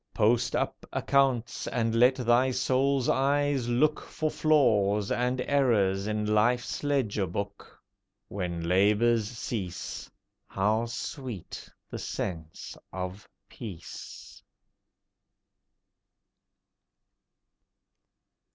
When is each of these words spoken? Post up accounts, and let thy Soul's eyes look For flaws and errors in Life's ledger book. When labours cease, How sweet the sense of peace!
Post 0.15 0.55
up 0.55 0.83
accounts, 0.91 1.67
and 1.67 1.93
let 1.93 2.15
thy 2.15 2.49
Soul's 2.49 3.07
eyes 3.07 3.67
look 3.69 3.99
For 3.99 4.31
flaws 4.31 5.11
and 5.11 5.39
errors 5.41 6.07
in 6.07 6.25
Life's 6.25 6.83
ledger 6.83 7.27
book. 7.27 7.79
When 8.27 8.63
labours 8.67 9.27
cease, 9.29 10.09
How 10.47 10.87
sweet 10.87 11.69
the 11.91 11.99
sense 11.99 12.75
of 12.91 13.29
peace! 13.47 14.41